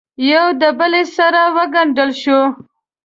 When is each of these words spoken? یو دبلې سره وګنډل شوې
یو 0.31 0.45
دبلې 0.61 1.03
سره 1.15 1.41
وګنډل 1.55 2.11
شوې 2.21 2.43